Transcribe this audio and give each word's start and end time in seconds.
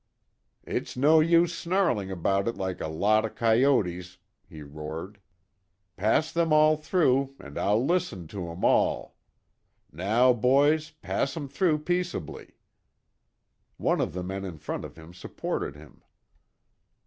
"It's 0.63 0.97
no 0.97 1.19
use 1.19 1.55
snarling 1.55 2.09
about 2.09 2.47
it 2.47 2.57
like 2.57 2.81
a 2.81 2.87
lot 2.87 3.23
of 3.23 3.35
coyotes," 3.35 4.17
he 4.49 4.63
roared. 4.63 5.19
"Pass 5.95 6.31
them 6.31 6.51
all 6.51 6.75
through, 6.75 7.35
and 7.39 7.55
I'll 7.55 7.85
listen 7.85 8.25
to 8.29 8.49
'em 8.49 8.65
all. 8.65 9.15
Now, 9.91 10.33
boys, 10.33 10.89
pass 10.89 11.37
'em 11.37 11.47
through 11.47 11.83
peaceably." 11.83 12.55
One 13.77 14.01
of 14.01 14.13
the 14.13 14.23
men 14.23 14.43
in 14.43 14.57
front 14.57 14.85
of 14.85 14.95
him 14.97 15.13
supported 15.13 15.75
him. 15.75 16.01